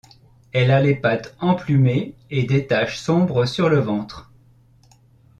Elle 0.51 0.71
a 0.71 0.81
les 0.81 0.95
pattes 0.95 1.35
emplumées 1.39 2.15
et 2.31 2.41
des 2.41 2.65
taches 2.65 2.97
sombres 2.97 3.45
sur 3.45 3.69
le 3.69 3.77
ventre. 3.77 4.31